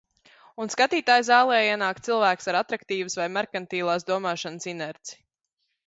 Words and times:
Un 0.63 0.71
skatītāju 0.75 1.25
zālē 1.27 1.59
ienāk 1.67 2.01
cilvēks 2.09 2.51
ar 2.53 2.59
atraktīvas 2.63 3.19
vai 3.23 3.31
merkantilās 3.37 4.11
domāšanas 4.13 4.71
inerci. 4.77 5.19